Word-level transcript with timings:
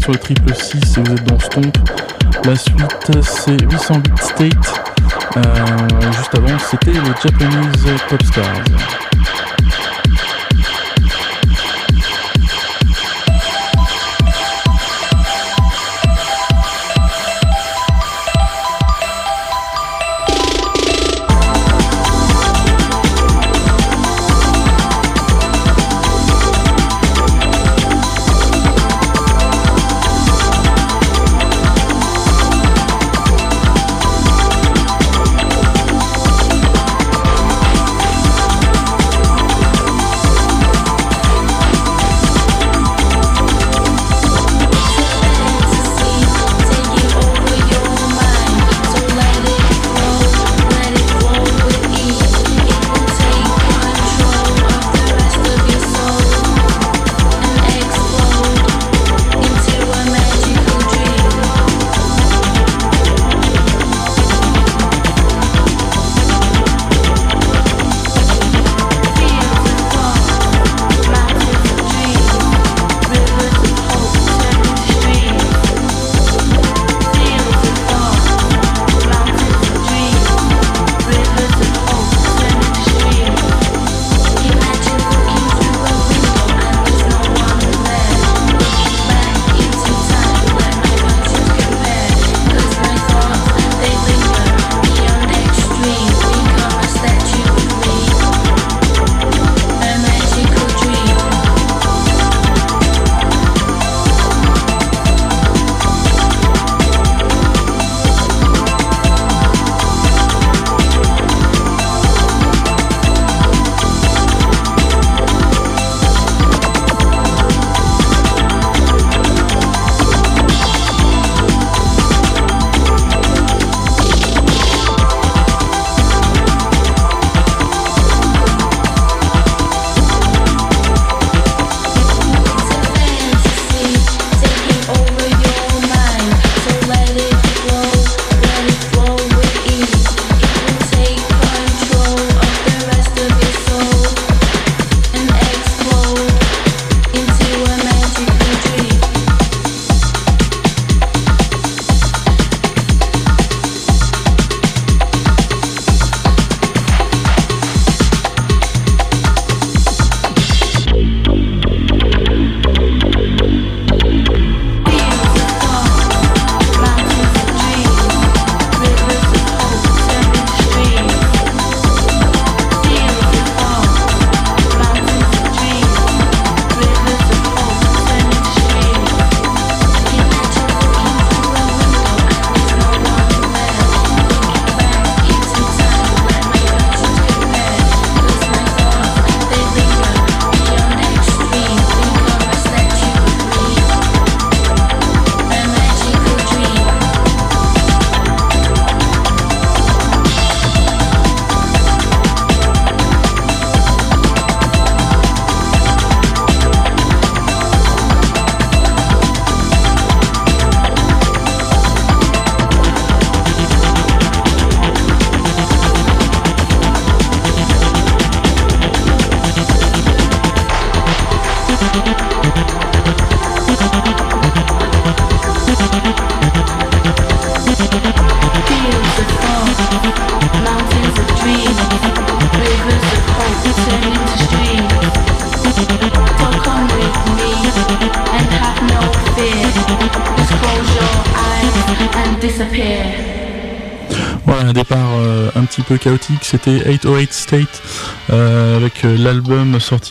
sur 0.00 0.12
le 0.12 0.18
triple 0.18 0.54
6 0.54 0.76
et 0.76 1.00
vous 1.02 1.12
êtes 1.12 1.24
dans 1.24 1.38
Stomp. 1.38 1.76
La 2.44 2.56
suite 2.56 3.22
c'est 3.22 3.60
808 3.62 4.18
State. 4.18 4.80
Euh, 5.36 6.12
juste 6.12 6.34
avant 6.34 6.58
c'était 6.58 6.92
le 6.92 7.14
Japanese 7.22 8.00
Popstars. 8.08 9.09
chaotique, 9.09 9.09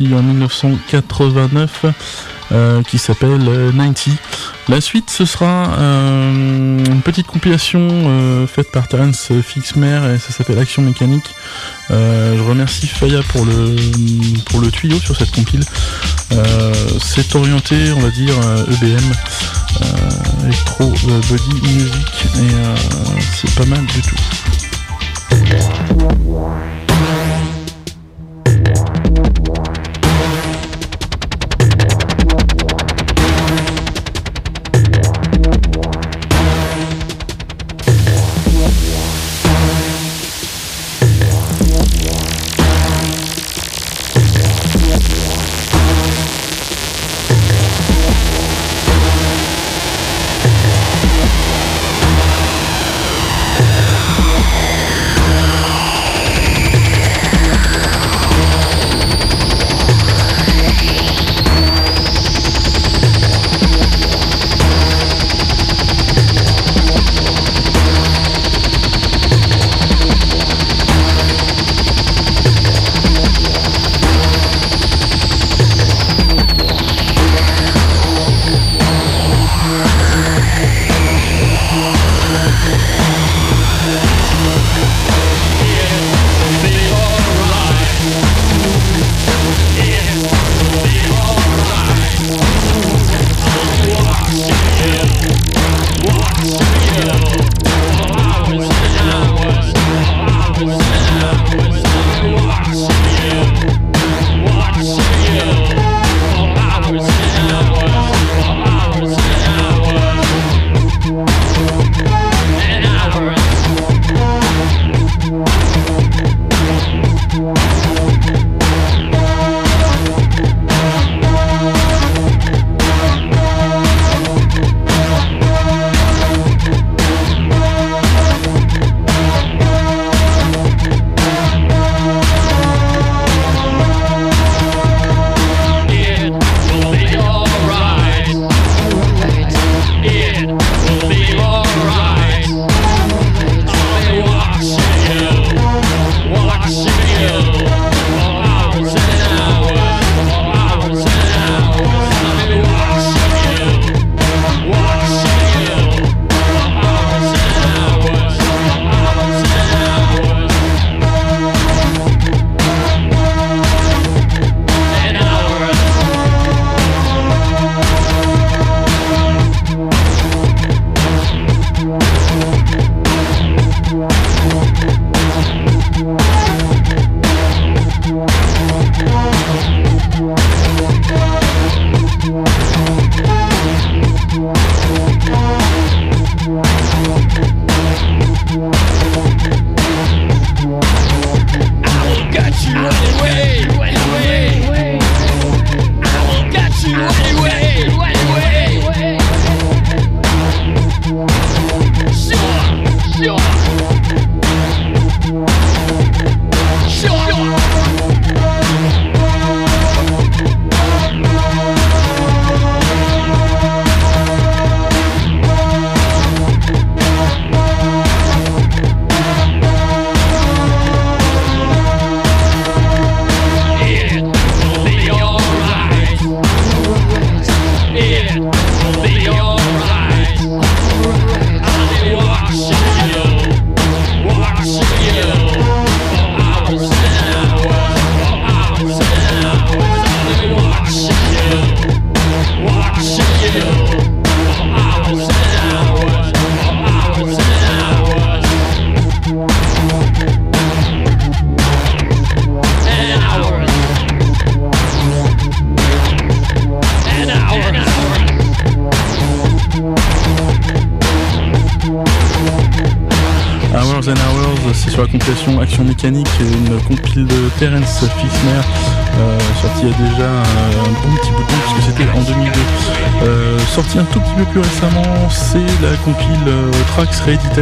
en 0.08 0.24
1989 0.24 1.86
euh, 2.52 2.82
qui 2.84 2.98
s'appelle 2.98 3.40
90. 3.76 4.16
La 4.68 4.82
suite 4.82 5.10
ce 5.10 5.26
sera 5.26 5.66
une 5.78 7.02
petite 7.04 7.28
compilation 7.28 8.48
faite 8.48 8.72
par 8.72 8.88
Terence 8.88 9.32
Fixmer 9.44 10.00
et 10.14 10.18
ça 10.20 10.32
s'appelle 10.32 10.60
Action 10.60 10.82
Mécanique. 10.82 11.36
je 11.90 12.42
remercie 12.48 12.88
Faya 12.88 13.22
pour 13.30 13.46
le, 13.46 13.76
pour 14.46 14.62
le 14.62 14.72
tuyau 14.72 15.00
sur 15.00 15.16
cette 15.16 15.32
compile. 15.32 15.64
C'est 17.00 17.36
orienté 17.36 17.92
on 17.96 18.00
va 18.00 18.12
dire 18.12 18.36
EBM, 18.68 19.12
e 19.82 20.46
Electro 20.46 20.94
Body 21.30 21.62
Music 21.74 22.26
et 22.38 22.54
c'est 23.36 23.54
pas 23.56 23.66
mal 23.66 23.86
du 23.86 24.02
tout. 24.02 24.16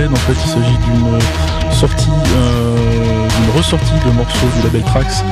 En 0.05 0.15
fait 0.15 0.33
il 0.33 0.49
s'agit 0.49 0.77
d'une 0.85 1.73
sortie, 1.73 2.05
d'une 2.05 3.57
ressortie 3.57 3.93
de 4.05 4.11
morceaux 4.11 4.47
du 4.57 4.63
label 4.63 4.83
Trax, 4.83 5.23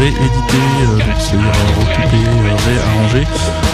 réédité, 0.00 0.58
c'est-à-dire 1.20 1.52
recoupé, 1.78 2.16
réarrangé. 2.66 3.26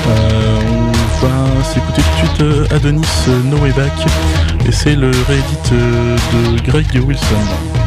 on 0.07 1.27
va 1.27 1.65
s'écouter 1.65 2.03
tout 2.03 2.45
de 2.45 2.53
suite 2.53 2.73
Adonis 2.73 3.07
No 3.47 3.57
Way 3.57 3.73
Back, 3.73 3.93
et 4.67 4.73
c'est 4.73 4.97
le 4.97 5.11
réédit 5.27 5.57
de 5.71 6.61
Greg 6.63 7.03
Wilson. 7.07 7.78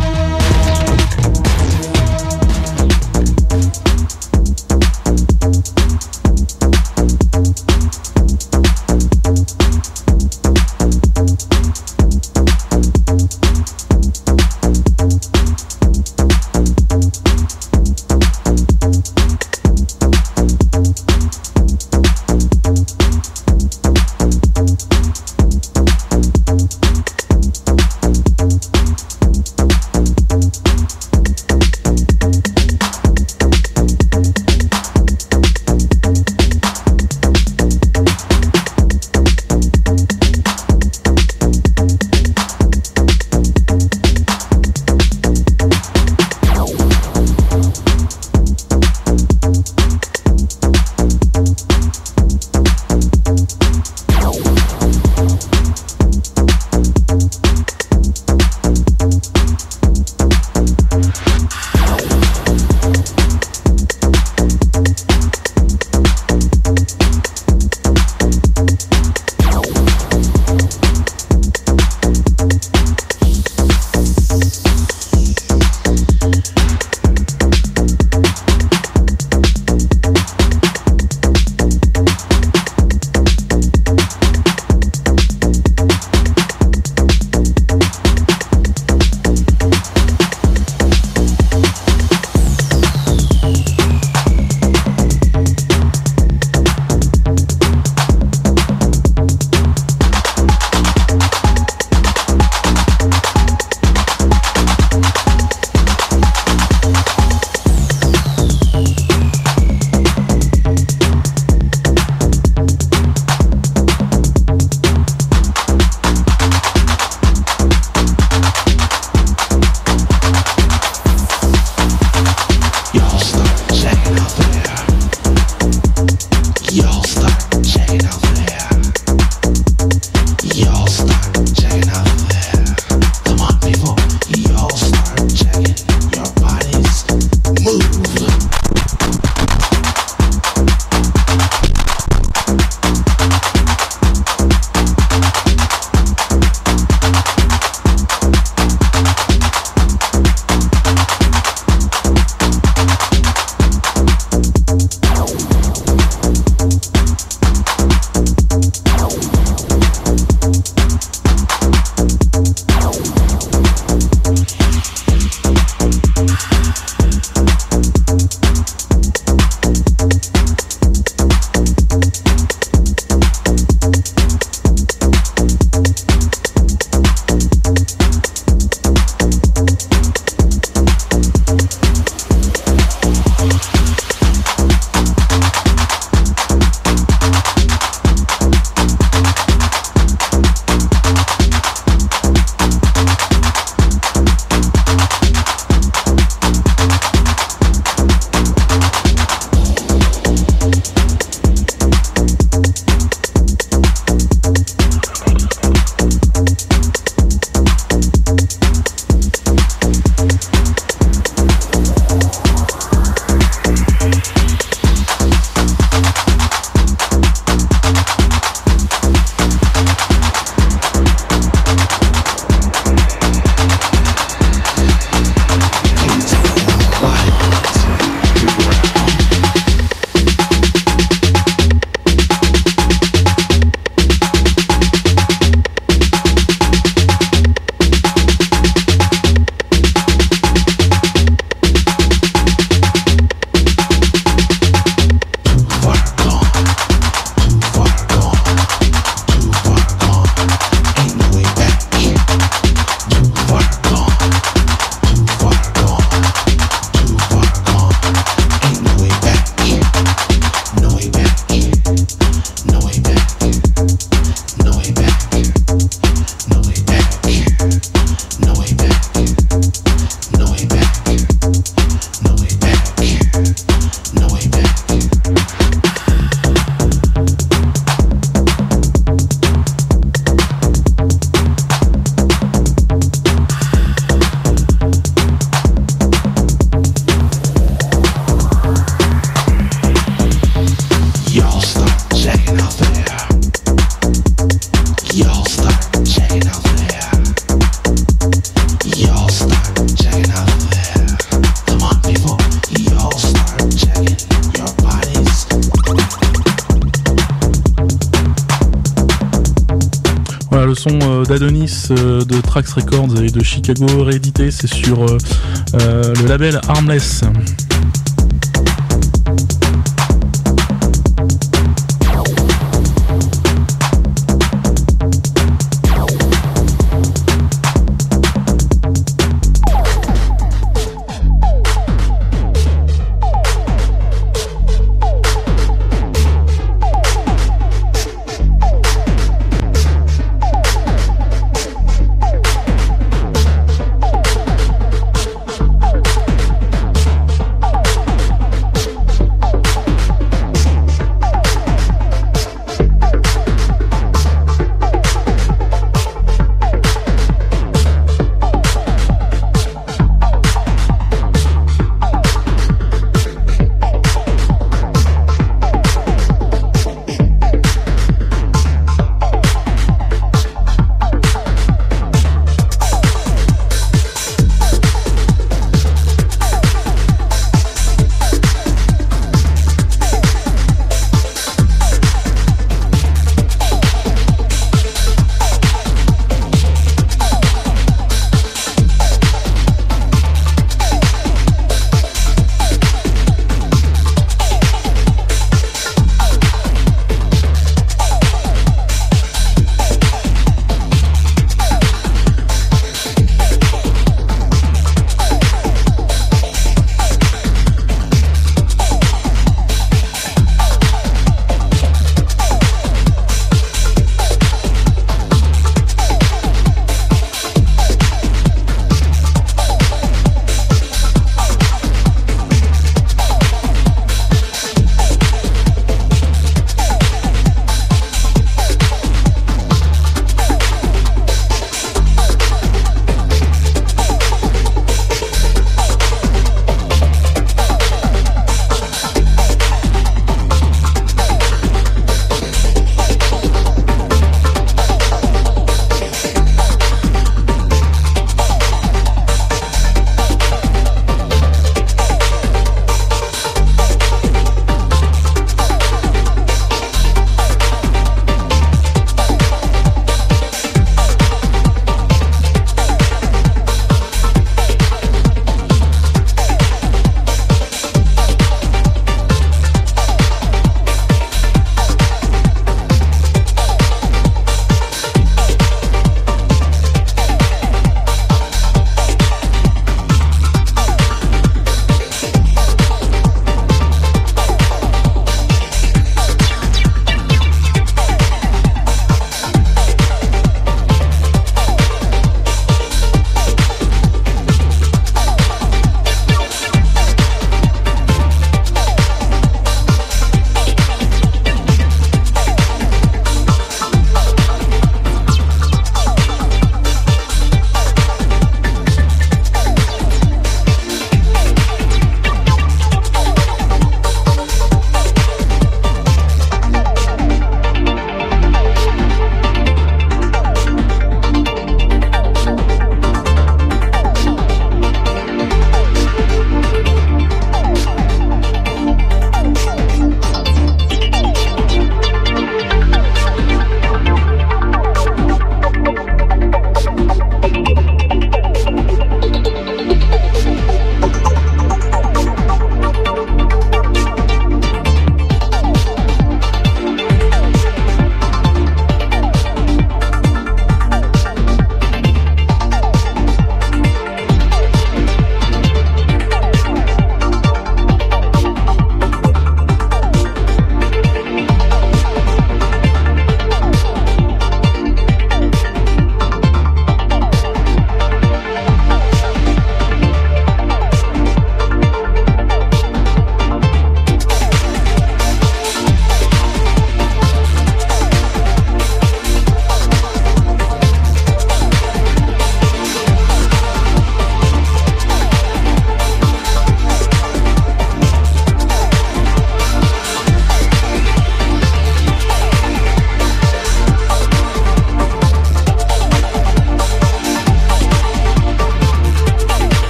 De 313.74 313.80
Chicago 313.80 314.04
réédité, 314.04 314.52
c'est 314.52 314.74
sur 314.74 315.06
le 315.06 316.28
label 316.28 316.60
Armless. 316.68 317.24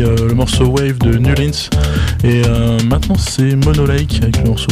C'était 0.00 0.24
le 0.24 0.34
morceau 0.34 0.64
Wave 0.66 0.98
de 0.98 1.18
Nulins. 1.18 1.50
Et 2.24 2.42
maintenant 2.84 3.16
c'est 3.18 3.56
Monolake 3.56 4.20
avec 4.22 4.38
le 4.38 4.44
morceau 4.44 4.68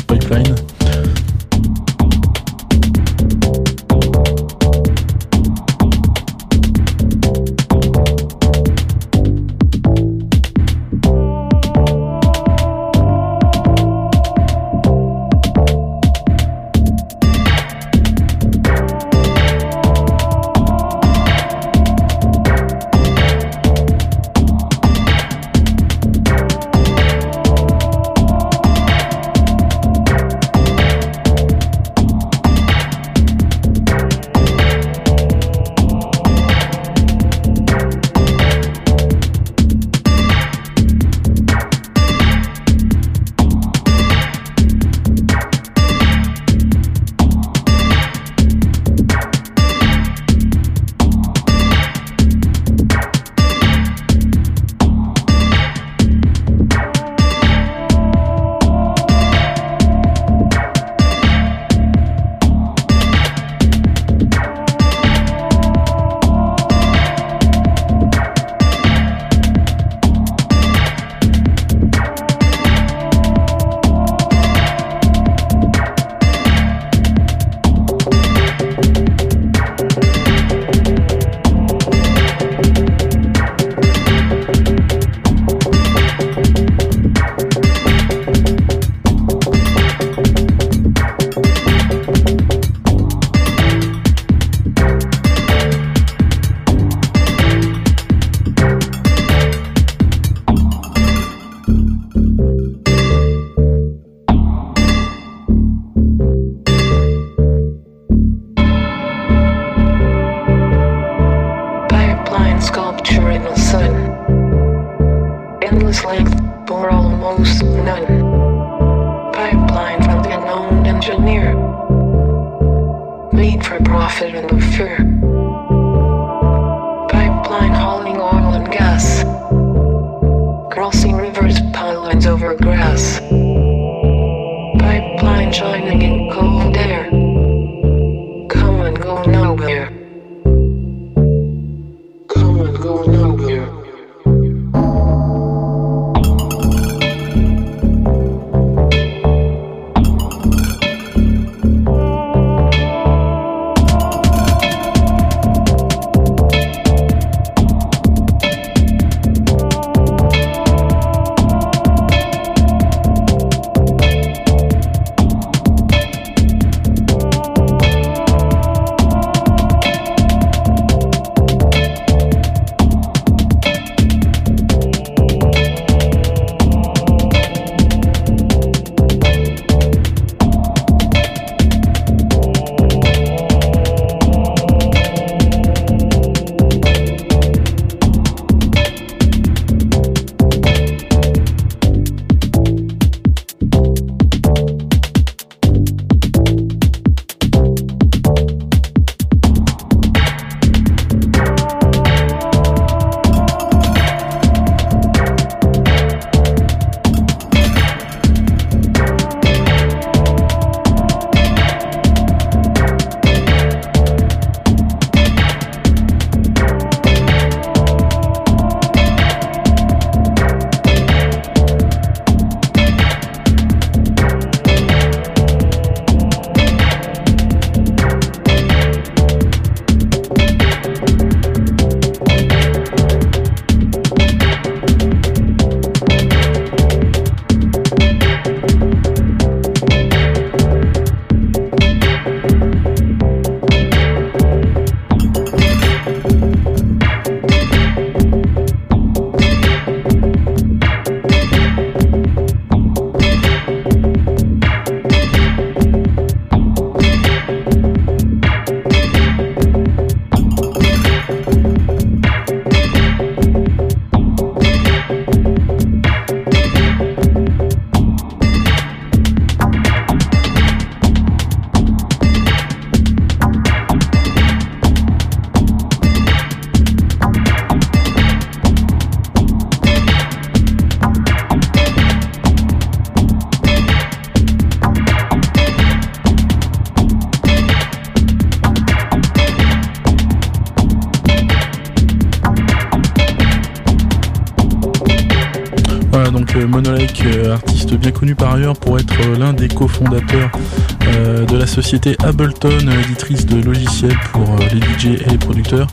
société 301.88 302.18
Ableton, 302.22 302.86
éditrice 303.02 303.46
de 303.46 303.62
logiciels 303.62 304.18
pour 304.34 304.44
les 304.58 304.78
DJ 304.78 305.22
et 305.22 305.30
les 305.30 305.38
producteurs. 305.38 305.86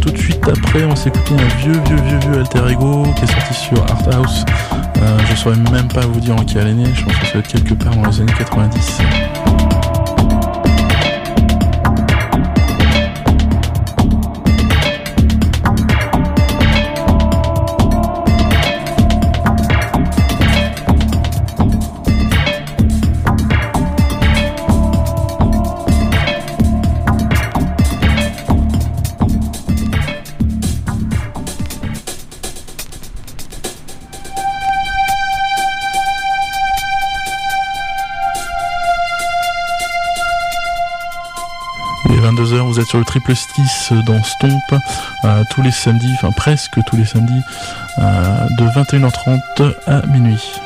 tout 0.00 0.10
de 0.10 0.16
suite 0.16 0.42
après, 0.48 0.84
on 0.84 0.96
s'est 0.96 1.10
écouté 1.10 1.34
un 1.34 1.56
vieux, 1.58 1.78
vieux, 1.86 1.96
vieux, 1.96 2.18
vieux 2.20 2.38
alter 2.38 2.72
ego 2.72 3.02
qui 3.14 3.24
est 3.24 3.30
sorti 3.30 3.52
sur 3.52 3.82
Art 3.82 4.08
House. 4.14 4.42
je 5.28 5.36
saurais 5.36 5.58
même 5.70 5.88
pas 5.88 6.06
vous 6.06 6.18
dire 6.18 6.34
en 6.34 6.44
quelle 6.46 6.68
année, 6.68 6.86
je 6.94 7.04
pense 7.04 7.14
que 7.14 7.26
ça 7.26 7.32
va 7.34 7.38
être 7.40 7.48
quelque 7.48 7.74
part 7.74 7.94
dans 7.94 8.08
les 8.08 8.20
années 8.22 8.32
90. 8.38 9.00
Sur 42.94 43.00
le 43.00 43.04
triple 43.04 43.34
6 43.34 43.92
dans 44.06 44.22
Stomp, 44.22 44.62
euh, 45.24 45.42
tous 45.50 45.62
les 45.62 45.72
samedis, 45.72 46.12
enfin 46.14 46.30
presque 46.30 46.78
tous 46.86 46.96
les 46.96 47.04
samedis, 47.04 47.42
euh, 47.98 48.46
de 48.56 48.64
21h30 48.66 49.74
à 49.88 50.06
minuit. 50.06 50.60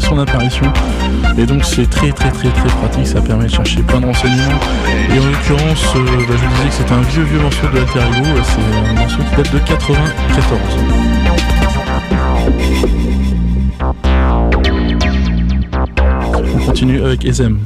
Son 0.00 0.18
apparition. 0.18 0.66
Et 1.38 1.46
donc 1.46 1.64
c'est 1.64 1.88
très 1.88 2.12
très 2.12 2.30
très 2.30 2.48
très 2.48 2.68
pratique, 2.68 3.06
ça 3.06 3.20
permet 3.20 3.44
de 3.44 3.50
chercher 3.50 3.82
plein 3.82 4.00
de 4.00 4.06
renseignements. 4.06 4.60
Et 5.14 5.18
en 5.18 5.26
l'occurrence, 5.26 5.84
euh, 5.96 6.04
bah, 6.28 6.34
je 6.40 6.46
disais 6.48 6.68
que 6.68 6.74
c'est 6.74 6.92
un 6.92 7.00
vieux 7.02 7.22
vieux 7.24 7.40
morceau 7.40 7.66
de 7.72 7.78
Alter 7.78 8.00
Ego, 8.18 8.40
c'est 8.44 8.90
un 8.90 8.94
morceau 9.00 9.18
qui 9.18 9.36
date 9.36 9.52
de 9.52 9.58
94. 9.58 10.60
On 16.54 16.66
continue 16.66 17.02
avec 17.02 17.24
Ezem. 17.24 17.60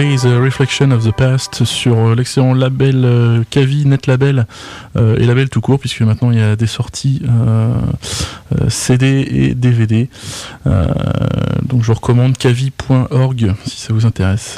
A 0.00 0.38
Reflection 0.40 0.92
of 0.92 1.04
the 1.04 1.12
Past 1.12 1.64
sur 1.66 1.98
euh, 1.98 2.14
l'excellent 2.14 2.54
label 2.54 3.02
euh, 3.04 3.44
Kavi, 3.50 3.84
Net 3.84 4.06
Label 4.06 4.46
euh, 4.96 5.18
et 5.18 5.26
label 5.26 5.50
tout 5.50 5.60
court 5.60 5.78
puisque 5.78 6.00
maintenant 6.00 6.30
il 6.30 6.38
y 6.38 6.42
a 6.42 6.56
des 6.56 6.66
sorties 6.66 7.20
CD 8.68 9.26
et 9.30 9.54
DVD. 9.54 10.08
donc 10.64 11.82
je 11.82 11.92
recommande 11.92 12.38
kavi.org 12.38 13.54
si 13.66 13.76
ça 13.78 13.92
vous 13.92 14.06
intéresse. 14.06 14.56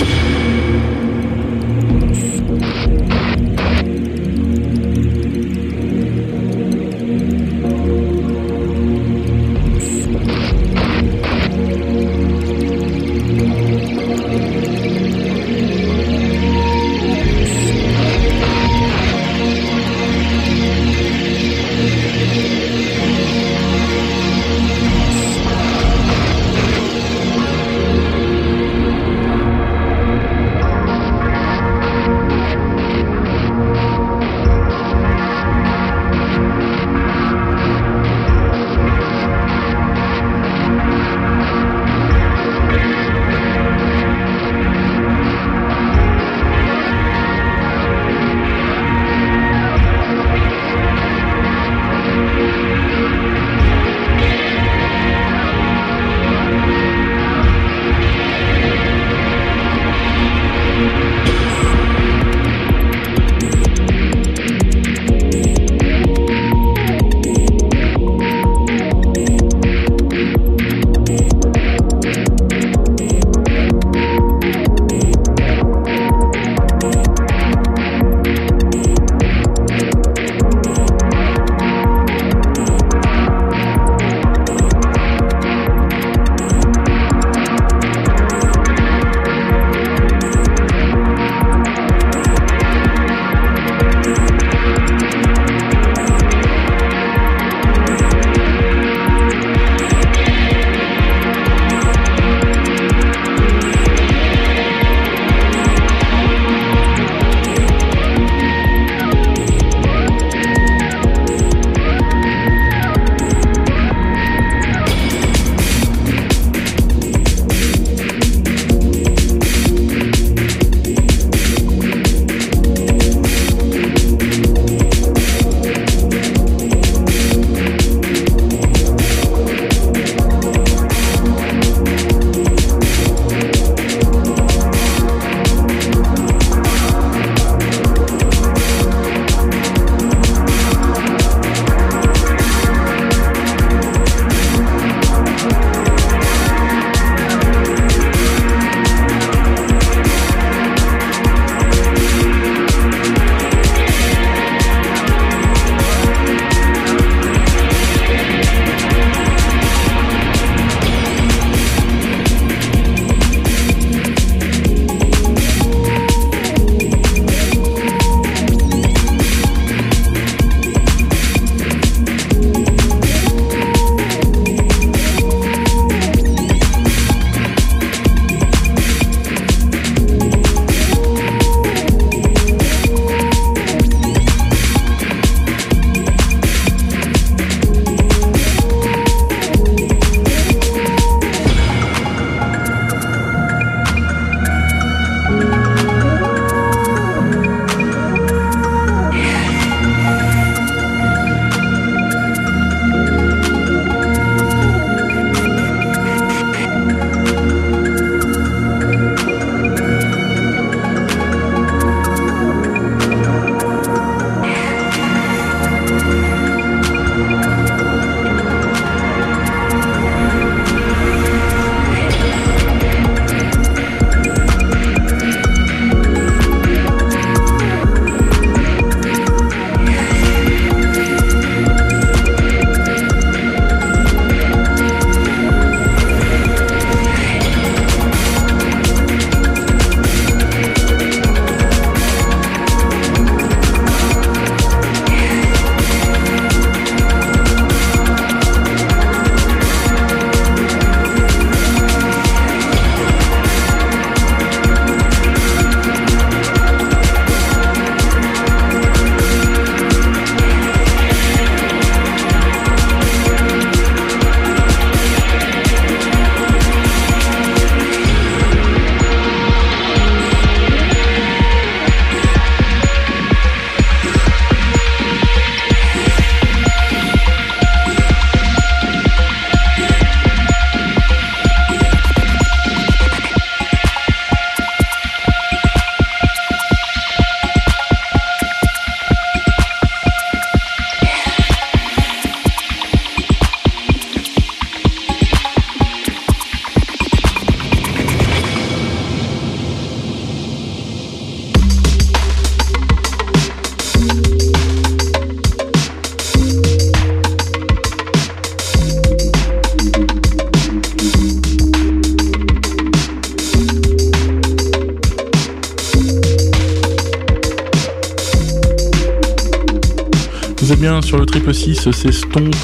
Bien 320.79 321.01
sur 321.01 321.19
le 321.19 321.27
triple 321.27 321.55
6, 321.55 321.91
c'est 321.93 322.13
Stomp 322.13 322.55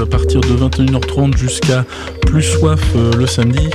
à 0.00 0.06
partir 0.06 0.40
de 0.40 0.56
21h30 0.56 1.36
jusqu'à 1.36 1.84
plus 2.26 2.42
soif 2.42 2.80
le 2.94 3.26
samedi. 3.26 3.68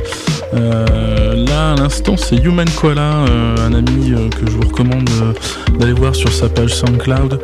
là, 0.54 1.74
à 1.74 1.76
l'instant, 1.76 2.18
c'est 2.18 2.38
Human 2.38 2.68
Koala, 2.70 3.26
un 3.60 3.74
ami 3.74 4.14
que 4.32 4.46
je 4.48 4.52
vous 4.52 4.68
recommande 4.68 5.10
d'aller 5.78 5.94
voir 5.94 6.16
sur 6.16 6.32
sa 6.32 6.50
page 6.50 6.74
SoundCloud. 6.74 7.40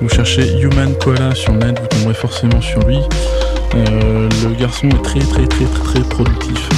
Vous 0.00 0.08
cherchez 0.08 0.60
Human 0.60 0.94
Koala 0.98 1.34
sur 1.34 1.52
net, 1.52 1.80
vous 1.80 1.88
tomberez 1.88 2.14
forcément 2.14 2.60
sur 2.60 2.80
lui. 2.86 2.98
le 3.74 4.54
garçon 4.60 4.88
est 4.88 5.02
très 5.02 5.20
très 5.20 5.46
très 5.46 5.64
très 5.64 6.00
très 6.00 6.00
productif. 6.00 6.68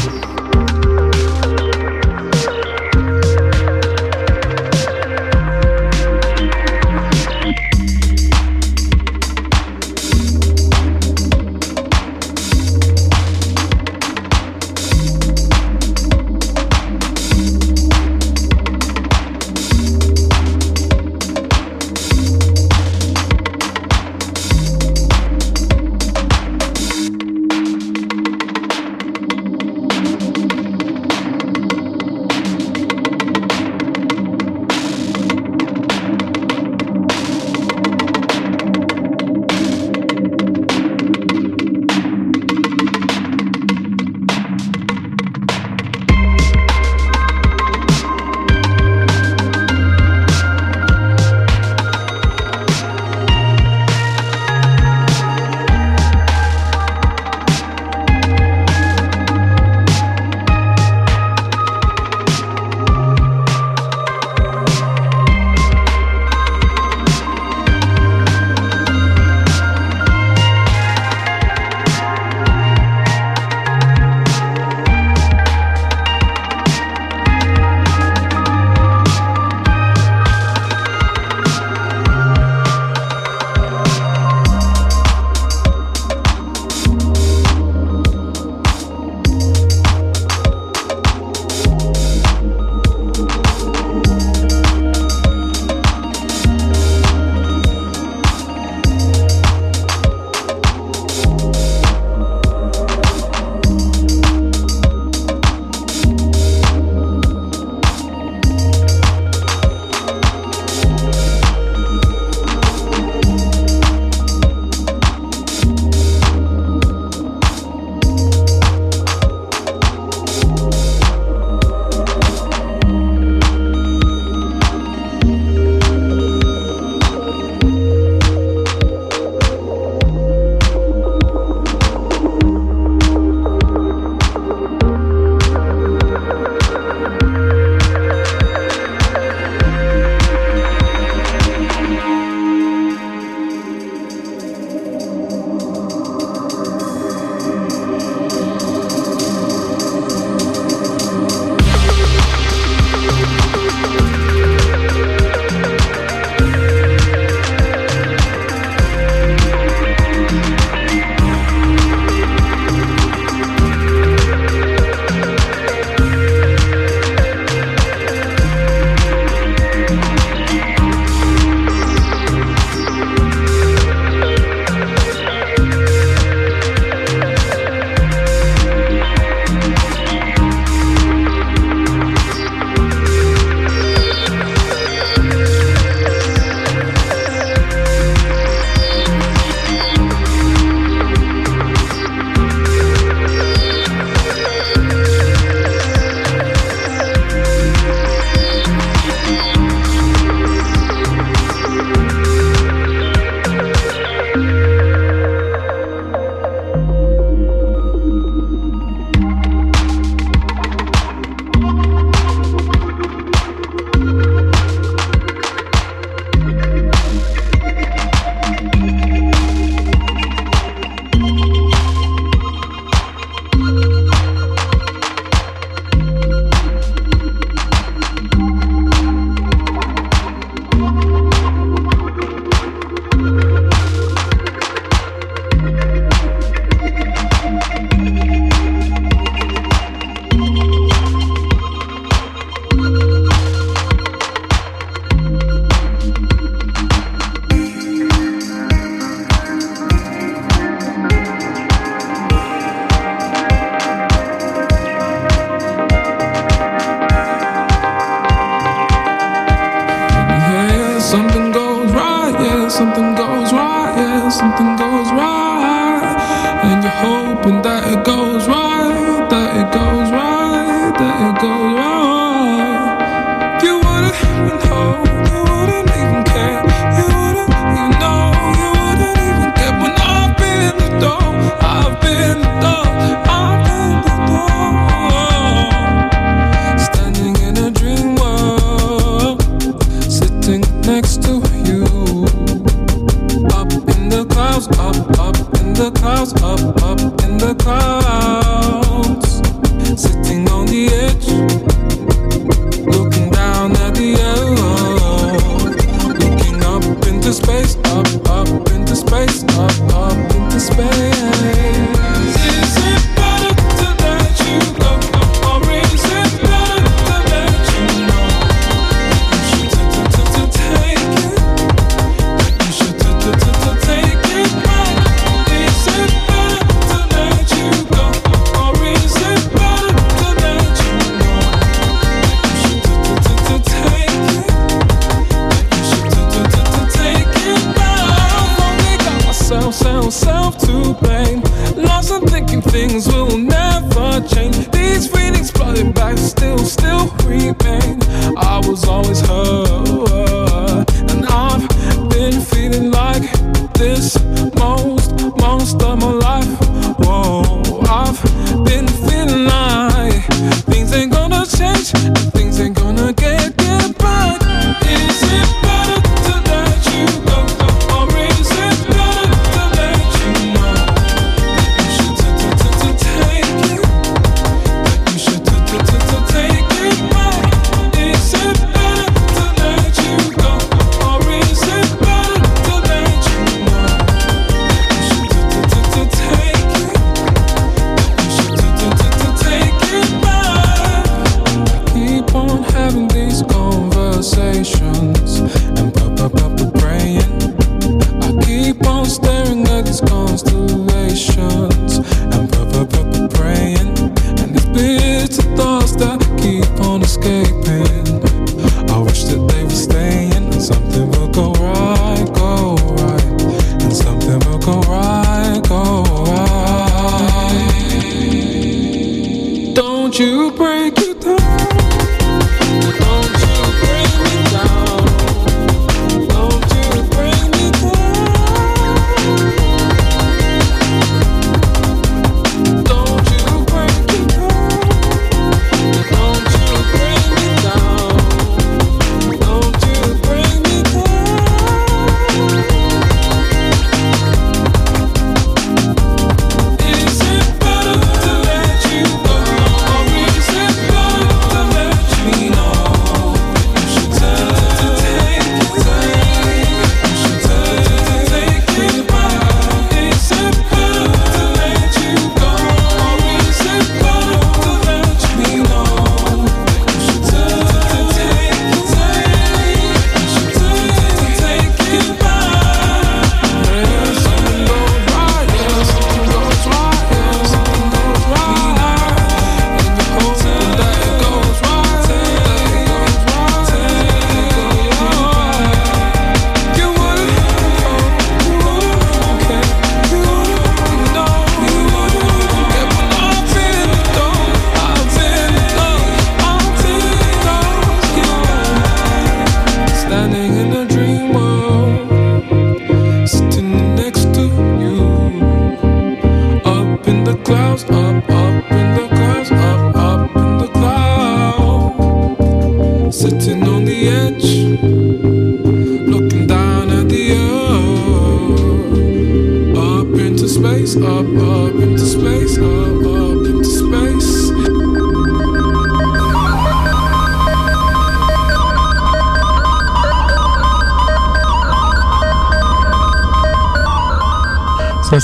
yeah, 262.41 262.69
something 262.69 263.15
goes 263.15 263.53
right, 263.53 263.95
yeah, 263.97 264.29
something 264.29 264.77
goes 264.77 265.11
right. 265.13 266.17
And 266.65 266.83
you're 266.83 266.93
hoping 266.93 267.63
that 267.63 267.93
it 267.93 268.05
goes 268.05 268.49
right. 268.49 268.64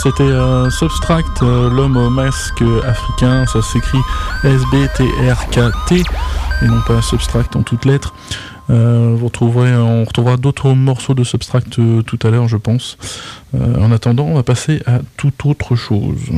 C'était 0.03 0.22
euh, 0.22 0.70
Substract, 0.70 1.42
euh, 1.42 1.68
l'homme 1.68 1.98
au 1.98 2.09
masque 2.09 2.62
africain, 2.86 3.44
ça 3.46 3.61
s'écrit 3.61 3.98
S-B-T-R-K-T 4.44 6.03
et 6.62 6.66
non 6.66 6.80
pas 6.86 7.03
Substract 7.03 7.55
en 7.57 7.62
toutes 7.62 7.84
lettres. 7.84 8.14
Euh, 8.70 9.14
vous 9.18 9.26
on 9.26 10.05
retrouvera 10.05 10.38
d'autres 10.38 10.72
morceaux 10.72 11.12
de 11.12 11.22
Substract 11.22 11.80
tout 12.07 12.18
à 12.22 12.30
l'heure, 12.30 12.48
je 12.48 12.57
pense. 12.57 12.96
en 13.55 13.92
attendant, 13.92 14.24
on 14.24 14.34
va 14.34 14.42
passer 14.42 14.80
à 14.86 15.01
toute 15.18 15.44
autre 15.44 15.76
chose. 15.76 16.30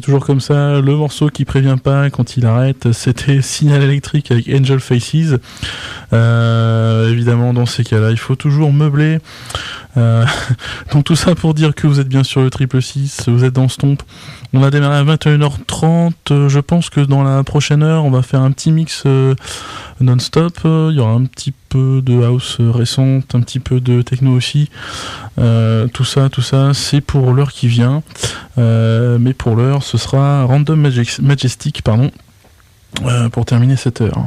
Toujours 0.00 0.24
comme 0.24 0.40
ça. 0.40 0.80
Le 0.80 0.96
morceau 0.96 1.28
qui 1.28 1.44
prévient 1.44 1.76
pas 1.82 2.10
quand 2.10 2.36
il 2.36 2.46
arrête, 2.46 2.92
c'était 2.92 3.42
Signal 3.42 3.82
électrique 3.82 4.30
avec 4.30 4.48
Angel 4.48 4.80
Faces. 4.80 5.38
Euh, 6.12 7.10
évidemment, 7.10 7.54
dans 7.54 7.66
ces 7.66 7.84
cas-là, 7.84 8.10
il 8.10 8.18
faut 8.18 8.36
toujours 8.36 8.72
meubler. 8.72 9.18
Euh, 9.96 10.24
donc 10.92 11.04
tout 11.04 11.16
ça 11.16 11.34
pour 11.34 11.54
dire 11.54 11.74
que 11.74 11.86
vous 11.86 12.00
êtes 12.00 12.08
bien 12.08 12.22
sur 12.22 12.40
le 12.40 12.50
triple 12.50 12.80
6, 12.80 13.28
vous 13.28 13.44
êtes 13.44 13.54
dans 13.54 13.68
Stomp. 13.68 14.02
On 14.52 14.62
a 14.62 14.70
démarré 14.70 14.96
à 14.96 15.04
21h30. 15.04 16.12
Euh, 16.30 16.48
je 16.48 16.60
pense 16.60 16.90
que 16.90 17.00
dans 17.00 17.22
la 17.22 17.42
prochaine 17.44 17.82
heure, 17.82 18.04
on 18.04 18.10
va 18.10 18.22
faire 18.22 18.42
un 18.42 18.52
petit 18.52 18.72
mix 18.72 19.04
non-stop. 20.00 20.60
Il 20.64 20.96
y 20.96 21.00
aura 21.00 21.12
un 21.12 21.24
petit 21.24 21.52
peu 21.68 22.02
de 22.02 22.22
house 22.22 22.56
récente, 22.60 23.34
un 23.34 23.40
petit 23.40 23.60
peu 23.60 23.80
de 23.80 24.02
techno 24.02 24.32
aussi. 24.32 24.70
tout 25.36 26.04
ça, 26.04 26.28
tout 26.28 26.42
ça, 26.42 26.74
c'est 26.74 27.00
pour 27.00 27.32
l'heure 27.32 27.52
qui 27.52 27.68
vient. 27.68 28.02
mais 28.56 29.34
pour 29.34 29.56
l'heure, 29.56 29.82
ce 29.82 29.98
sera 29.98 30.44
Random 30.44 30.90
Majestic, 31.22 31.82
pardon, 31.82 32.10
pour 33.32 33.44
terminer 33.44 33.76
cette 33.76 34.00
heure. 34.00 34.24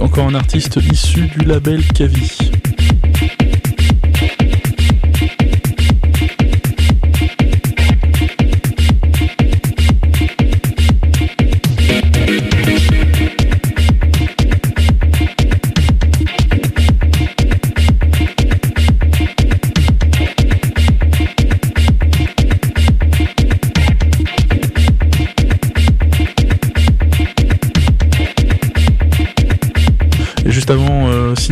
Encore 0.00 0.26
un 0.26 0.34
artiste 0.34 0.78
issu 0.92 1.26
du 1.28 1.46
label 1.46 1.80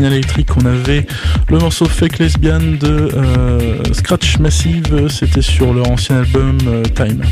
Électrique, 0.01 0.49
on 0.57 0.65
avait 0.65 1.07
le 1.49 1.59
morceau 1.59 1.85
Fake 1.85 2.19
Lesbian 2.19 2.61
de 2.81 3.11
euh, 3.15 3.83
Scratch 3.93 4.39
Massive, 4.39 5.09
c'était 5.09 5.43
sur 5.43 5.75
leur 5.75 5.91
ancien 5.91 6.19
album 6.19 6.59
euh, 6.67 6.83
Time. 6.83 7.23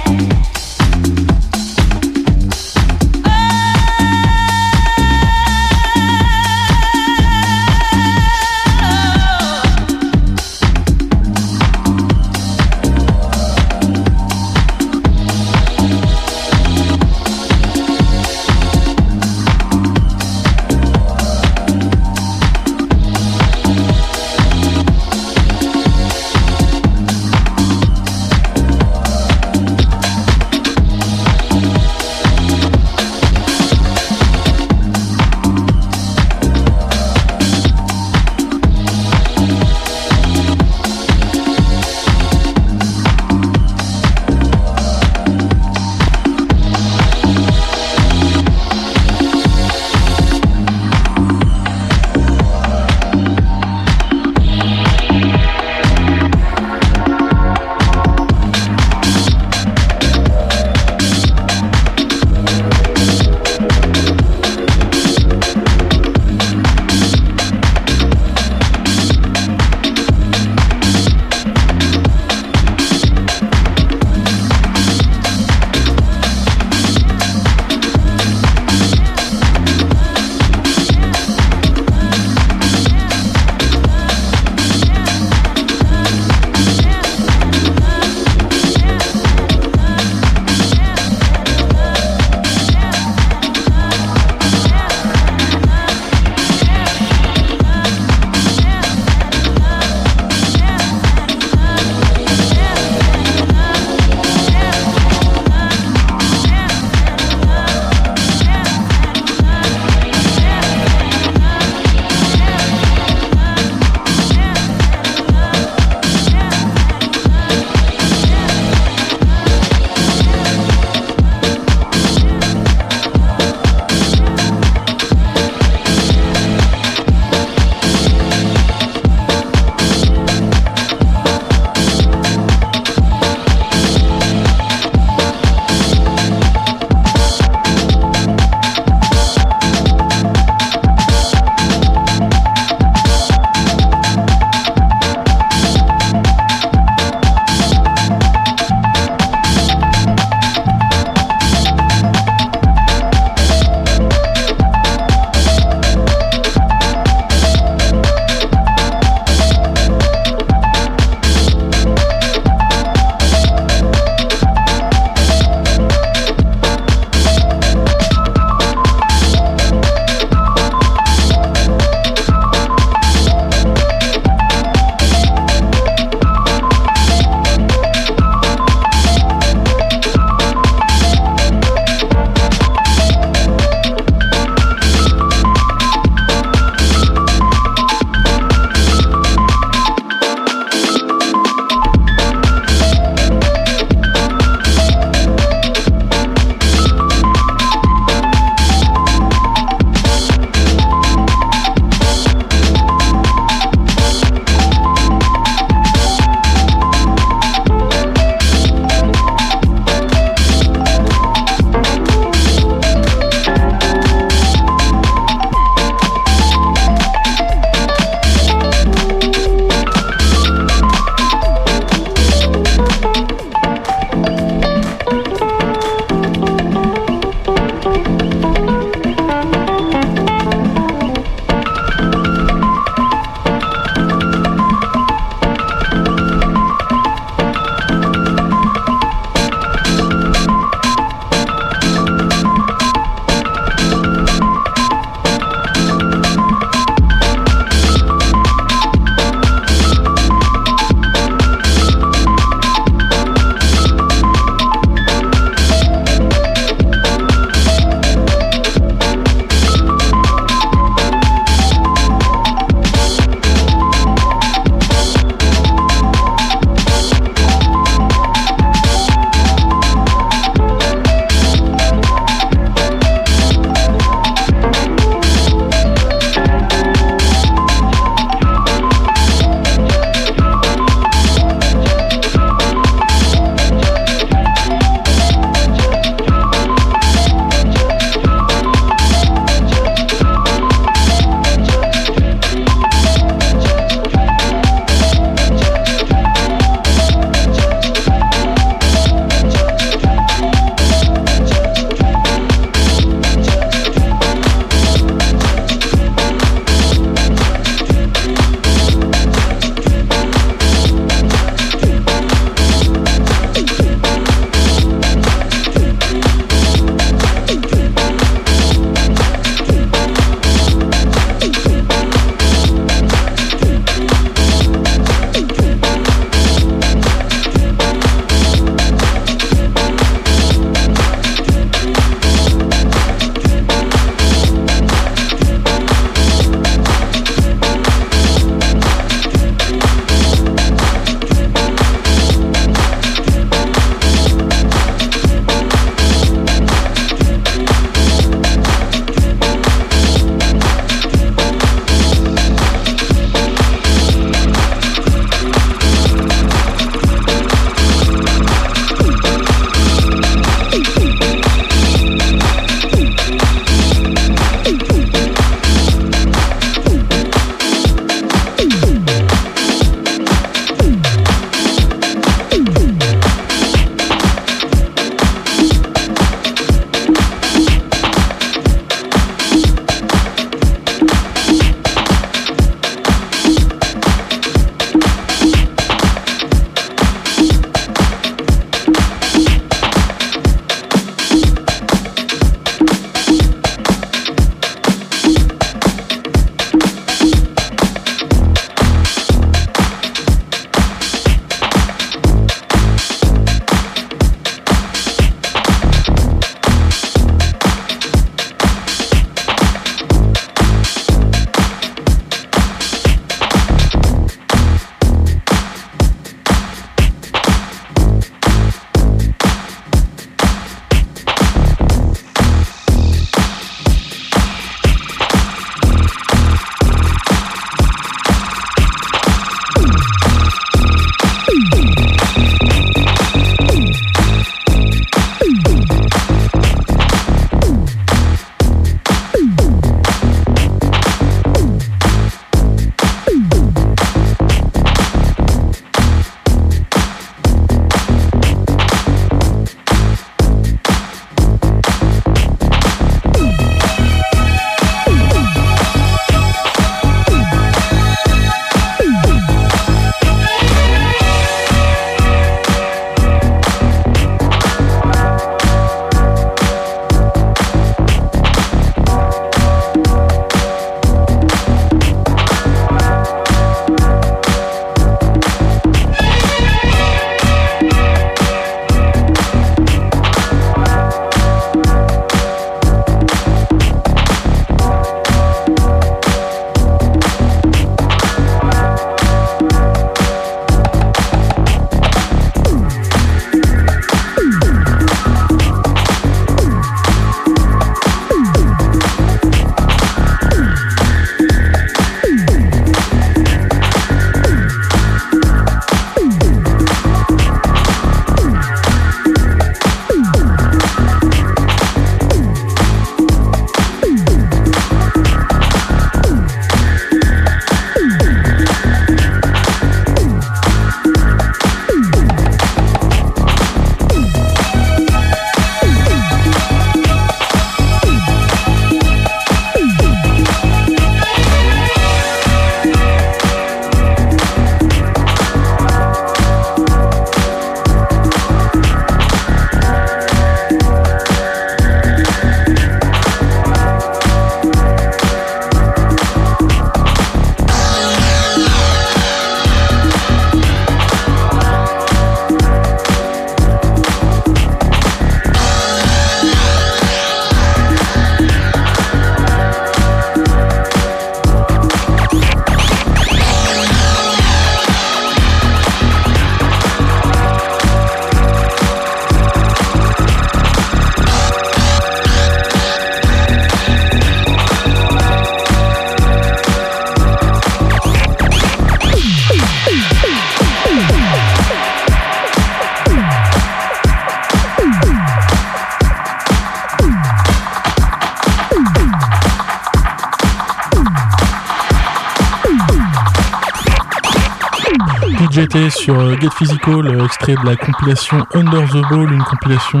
Sur 596.08 596.40
Get 596.40 596.48
Physical, 596.56 597.22
extrait 597.22 597.54
de 597.54 597.66
la 597.66 597.76
compilation 597.76 598.38
Under 598.54 598.88
the 598.88 599.02
Ball, 599.10 599.30
une 599.30 599.42
compilation 599.42 600.00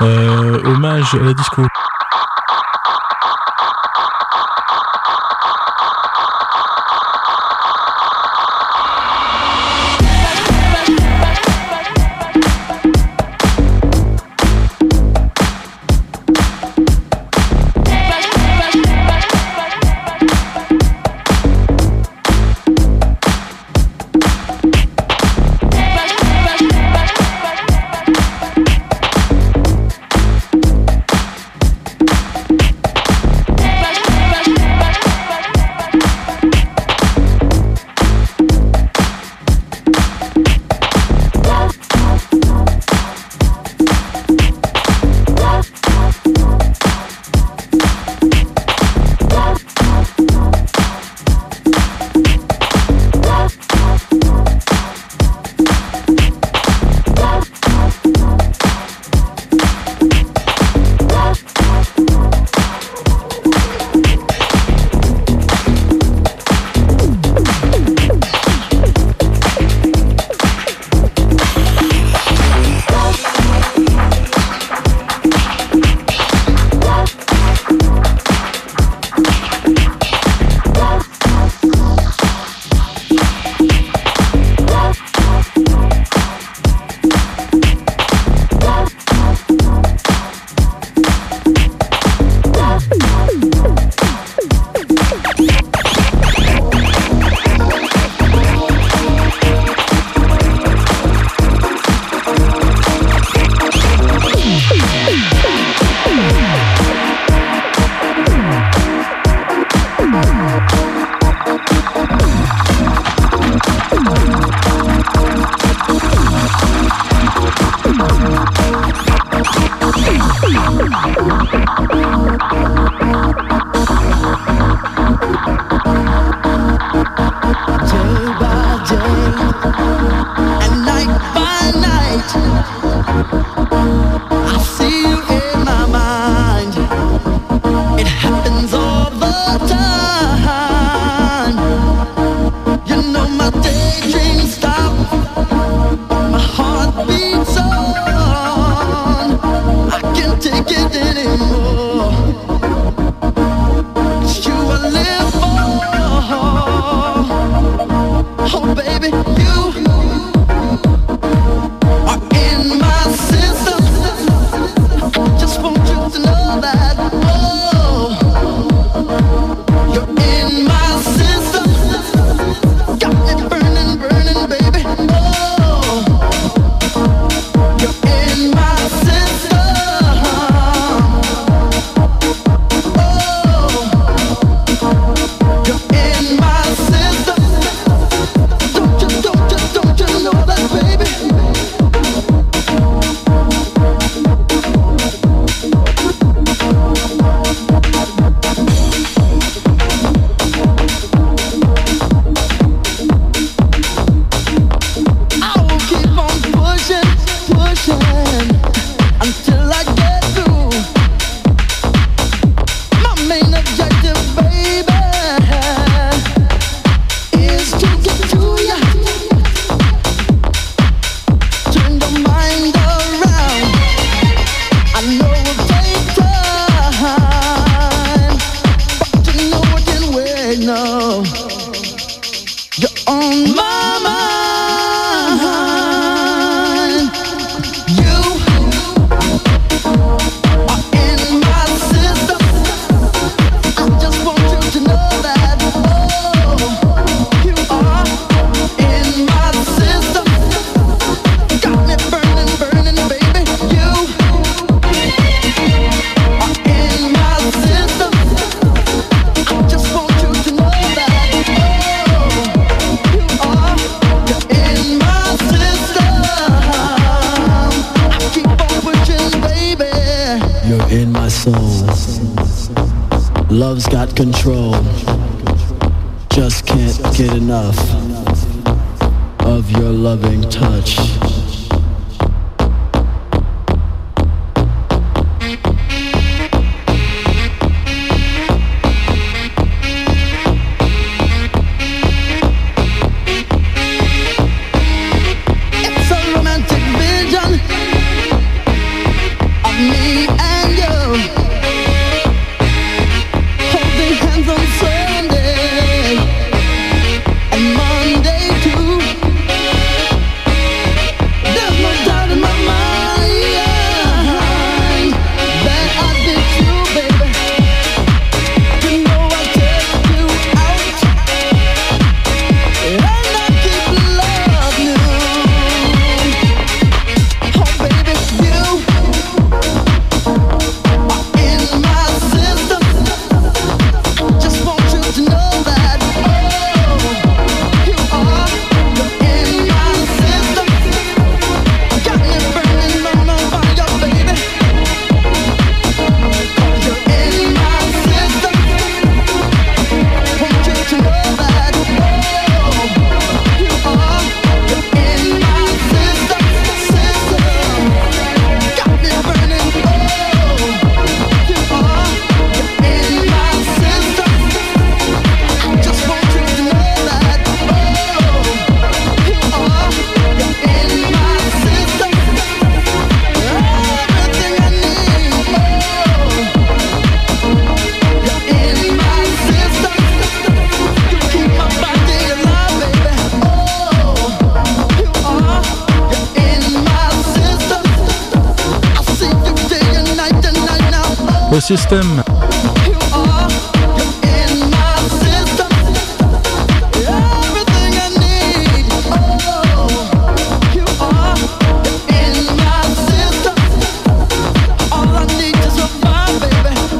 hommage 0.00 1.12
à 1.14 1.24
la 1.24 1.34
disco. 1.34 1.62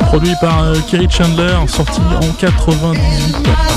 Produit 0.07 0.35
par 0.41 0.63
euh, 0.63 0.75
Kerry 0.89 1.09
Chandler, 1.11 1.57
sorti 1.67 2.01
en 2.01 2.33
98. 2.39 3.70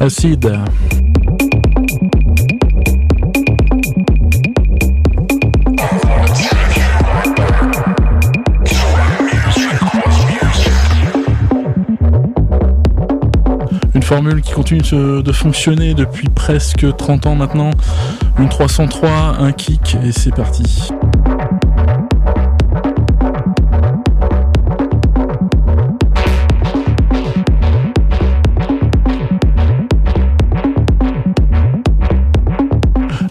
Acide. 0.00 0.58
Une 13.94 14.02
formule 14.02 14.40
qui 14.40 14.52
continue 14.52 14.80
de 14.80 15.32
fonctionner 15.32 15.92
depuis 15.92 16.28
presque 16.28 16.86
30 16.96 17.26
ans 17.26 17.34
maintenant. 17.34 17.70
Une 18.38 18.48
303, 18.48 19.10
un 19.38 19.52
kick 19.52 19.98
et 20.02 20.12
c'est 20.12 20.34
parti. 20.34 20.88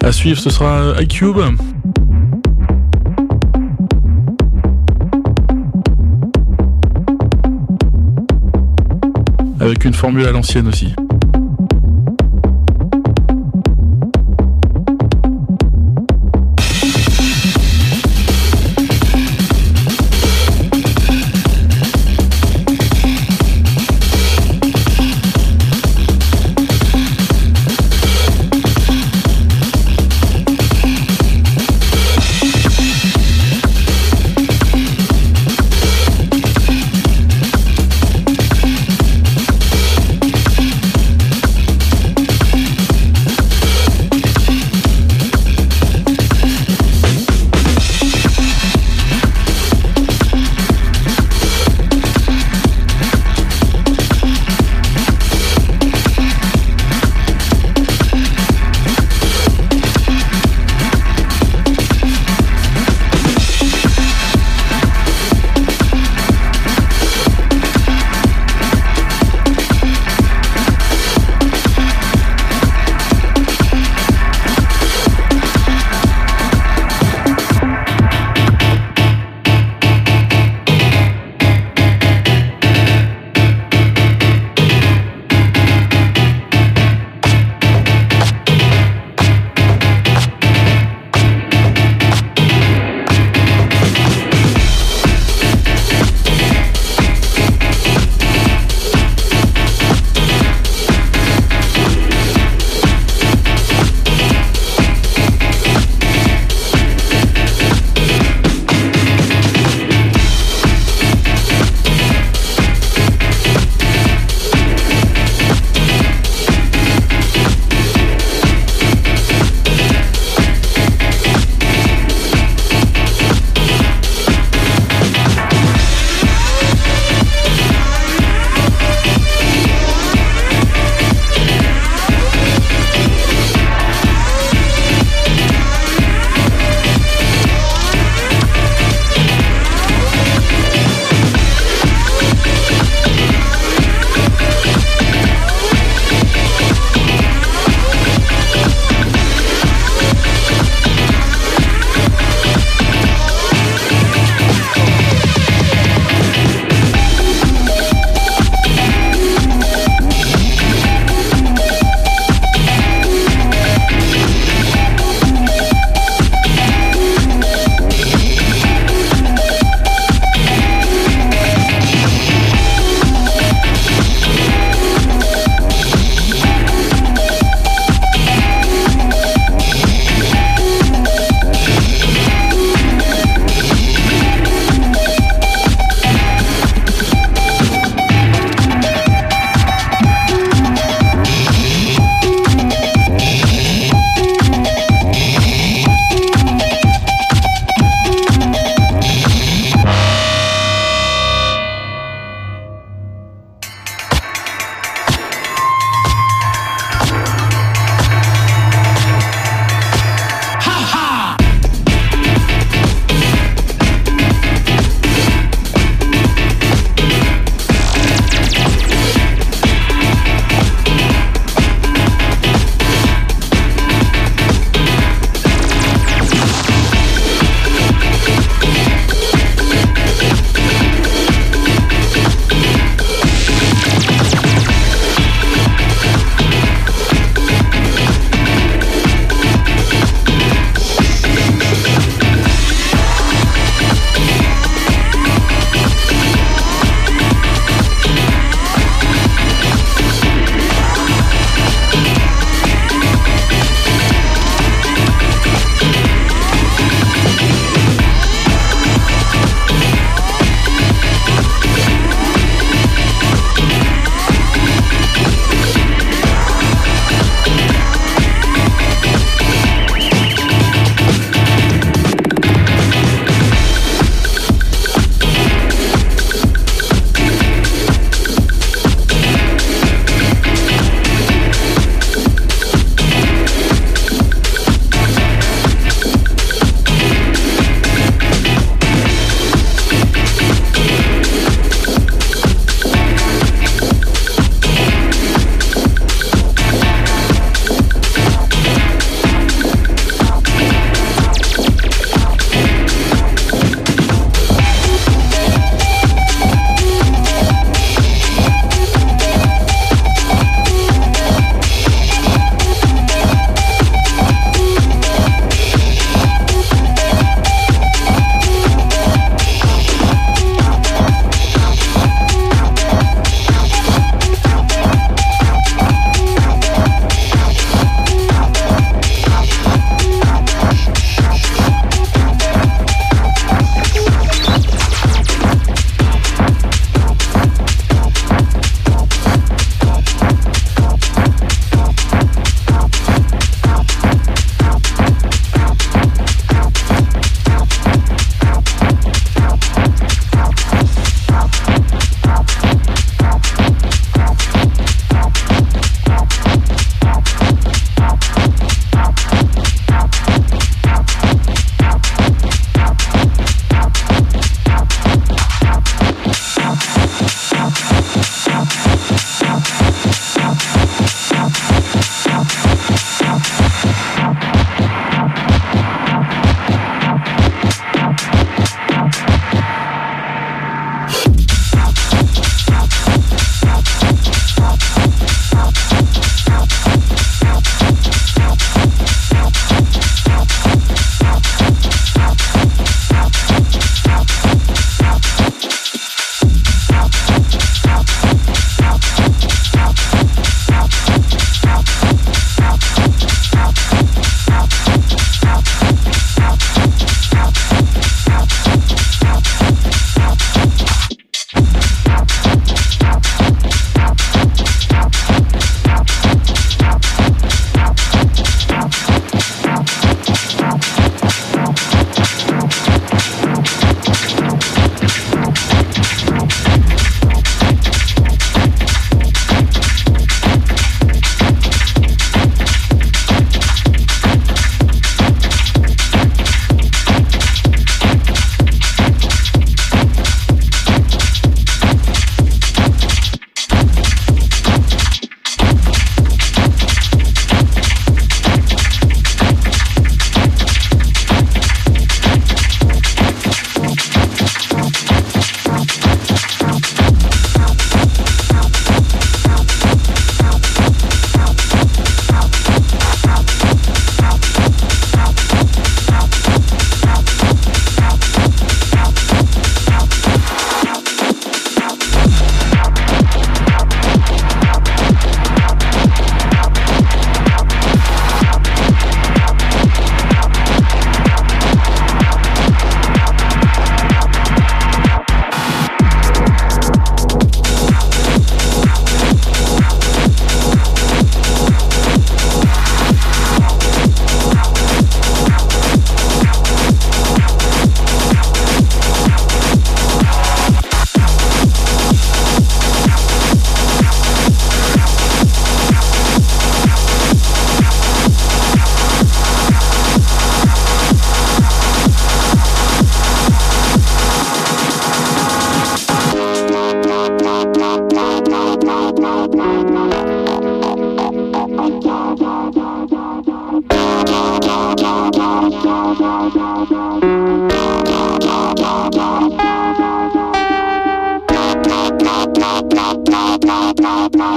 À 0.09 0.11
suivre, 0.11 0.39
ce 0.39 0.49
sera 0.49 0.99
iCube. 1.03 1.37
Avec 9.59 9.85
une 9.85 9.93
formule 9.93 10.25
à 10.25 10.31
l'ancienne 10.31 10.67
aussi. 10.67 10.95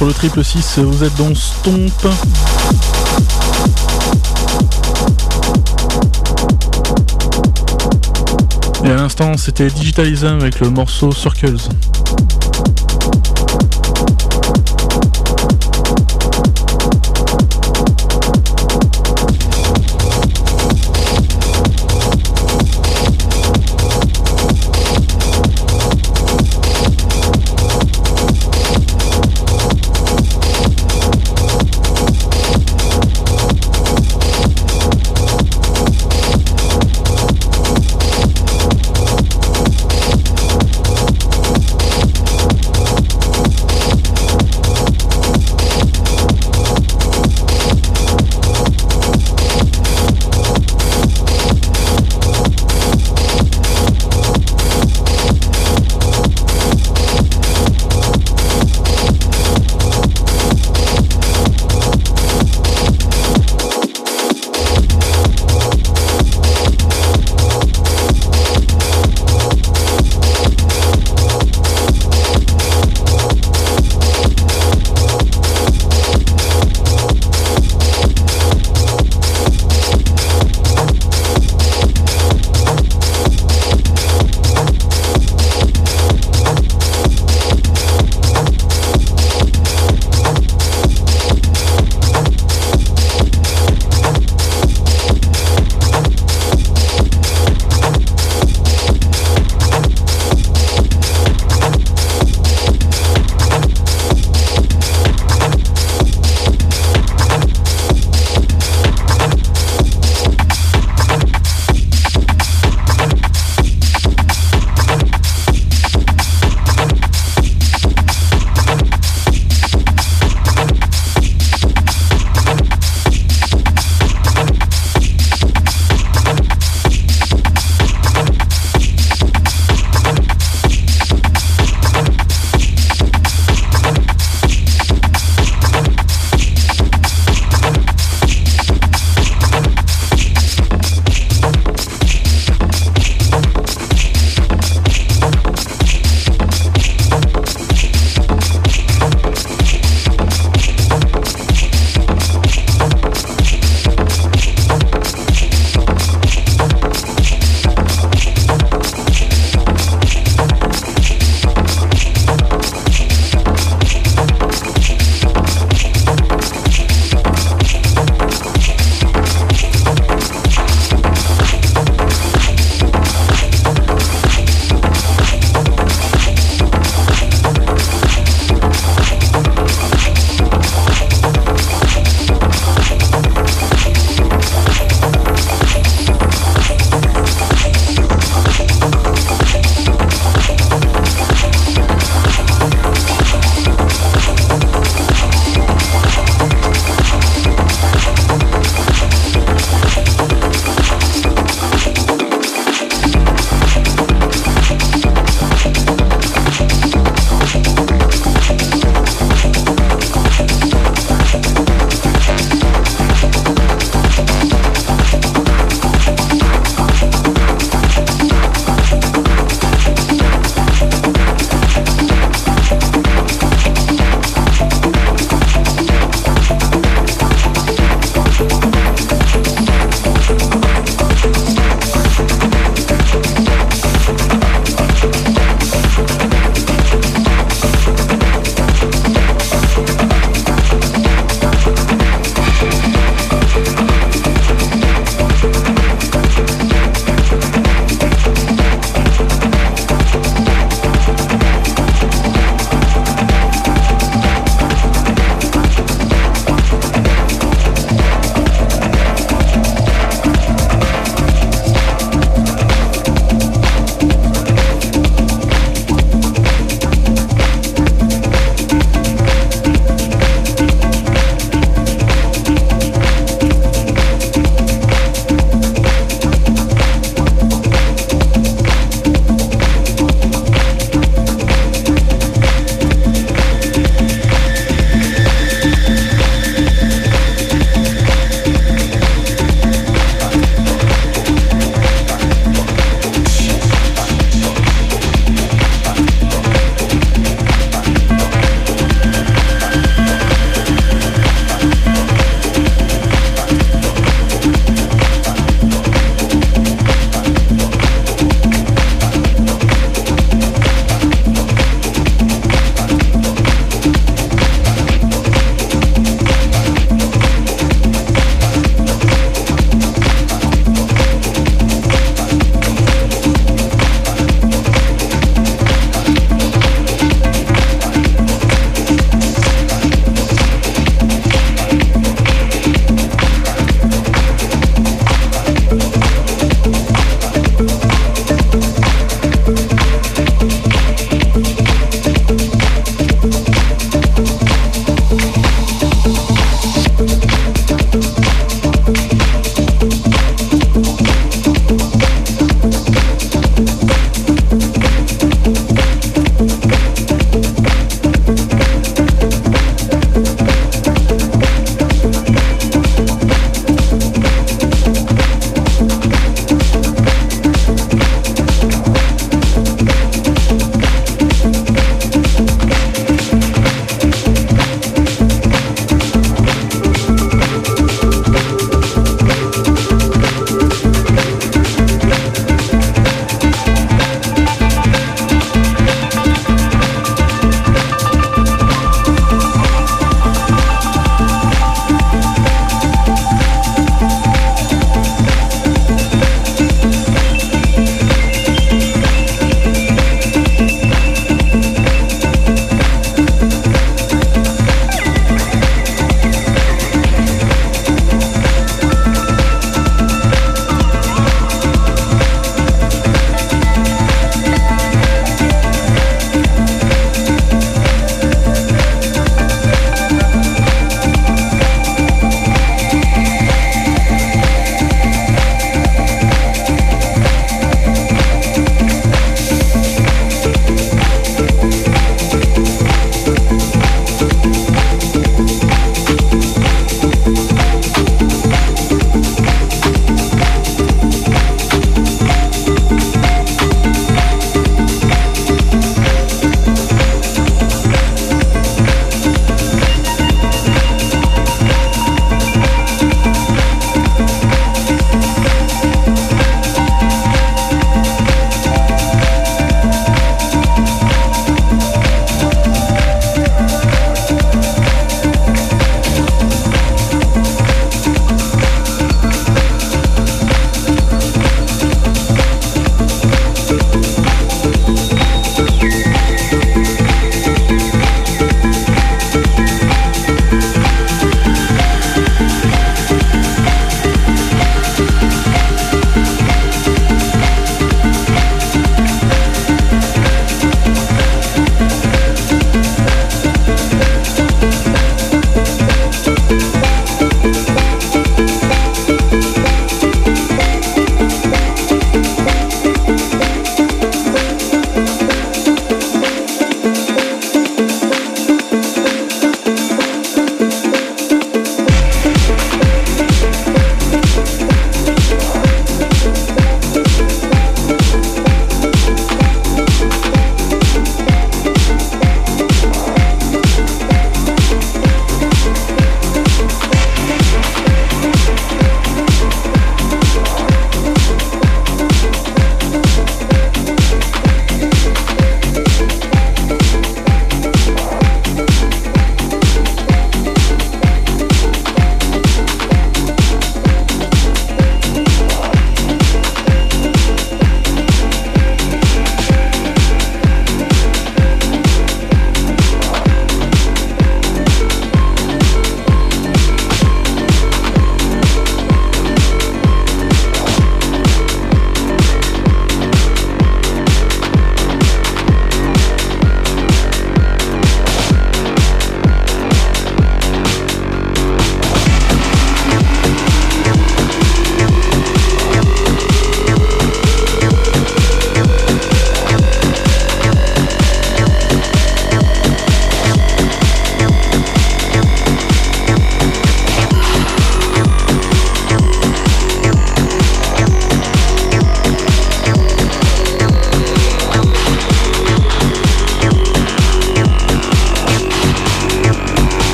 Sur 0.00 0.06
le 0.06 0.14
triple 0.14 0.42
6, 0.42 0.78
vous 0.78 1.04
êtes 1.04 1.14
dans 1.16 1.34
Stomp. 1.34 1.92
Et 8.82 8.88
à 8.88 8.94
l'instant, 8.94 9.36
c'était 9.36 9.68
Digitalism 9.68 10.38
avec 10.40 10.60
le 10.60 10.70
morceau 10.70 11.12
Circles. 11.12 11.58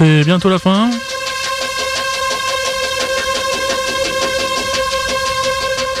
C'est 0.00 0.24
bientôt 0.24 0.48
la 0.48 0.58
fin. 0.58 0.90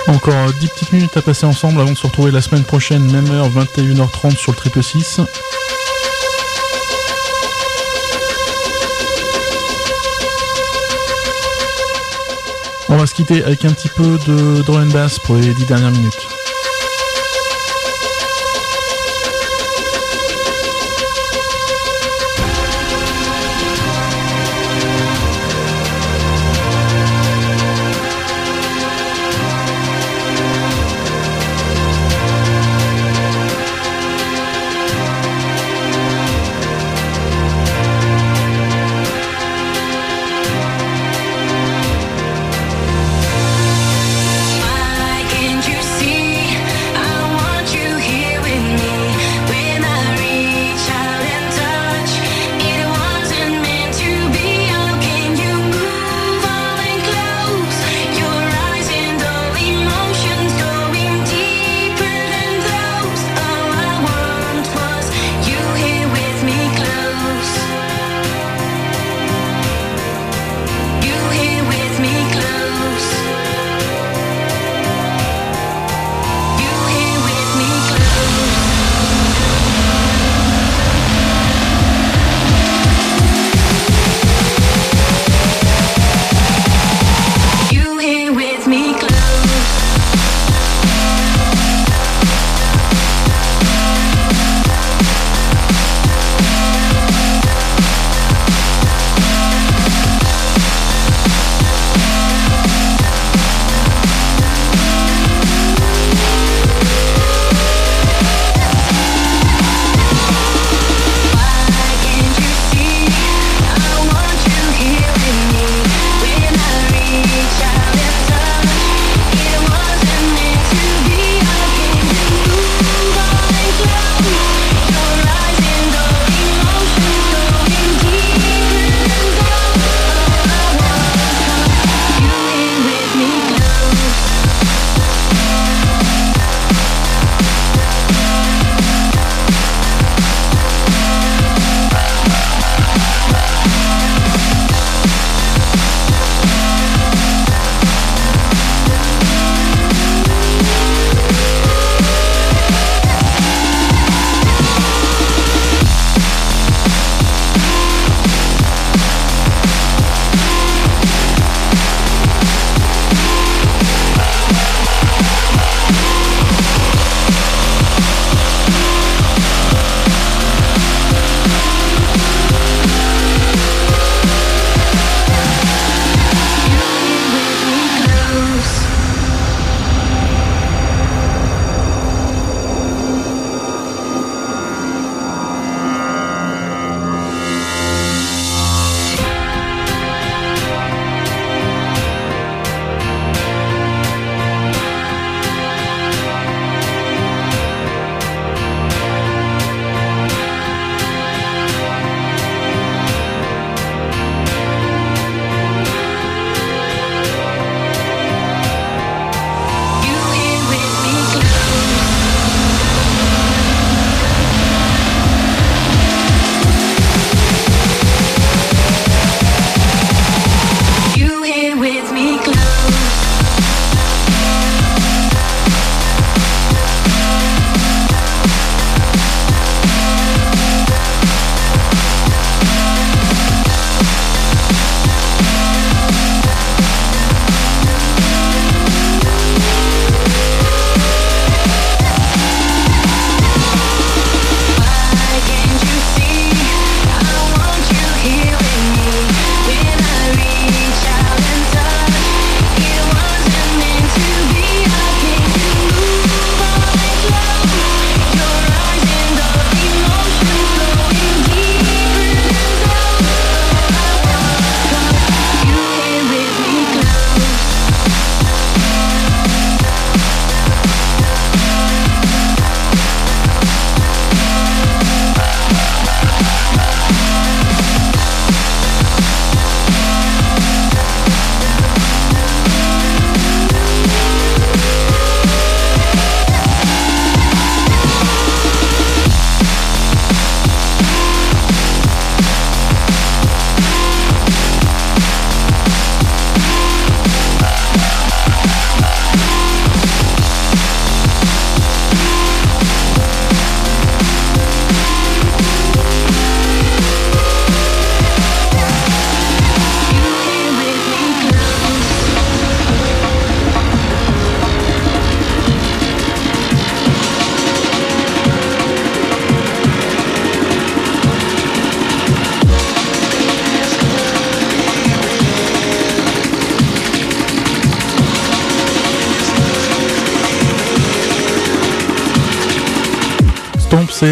Encore 0.06 0.54
10 0.54 0.68
petites 0.68 0.92
minutes 0.92 1.16
à 1.18 1.22
passer 1.22 1.44
ensemble 1.44 1.82
avant 1.82 1.92
de 1.92 1.98
se 1.98 2.06
retrouver 2.06 2.30
la 2.30 2.40
semaine 2.40 2.64
prochaine, 2.64 3.04
même 3.12 3.30
heure, 3.30 3.50
21h30 3.50 4.36
sur 4.38 4.52
le 4.52 4.56
triple 4.56 4.82
6. 4.82 5.20
On 12.88 12.96
va 12.96 13.06
se 13.06 13.14
quitter 13.14 13.44
avec 13.44 13.66
un 13.66 13.72
petit 13.72 13.90
peu 13.90 14.18
de 14.26 14.70
and 14.70 14.86
bass 14.86 15.18
pour 15.18 15.36
les 15.36 15.52
10 15.52 15.66
dernières 15.66 15.90
minutes. 15.90 16.39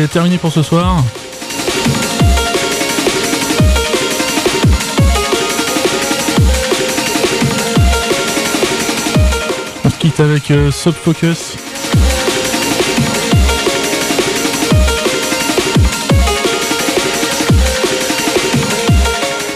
C'est 0.00 0.08
terminé 0.08 0.38
pour 0.38 0.52
ce 0.52 0.62
soir. 0.62 1.02
On 9.84 9.90
se 9.90 9.96
quitte 9.96 10.20
avec 10.20 10.50
euh, 10.52 10.70
Subfocus. 10.70 11.56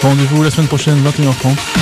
Rendez-vous 0.03 0.43
la 0.43 0.51
semaine 0.51 0.67
prochaine, 0.67 0.99
21h30. 1.05 1.82